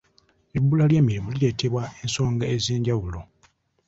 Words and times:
Ebbula 0.57 0.85
ly'emirimu 0.91 1.29
lireetebwa 1.33 1.83
ensonga 2.03 2.45
ez'enjawulo. 2.55 3.21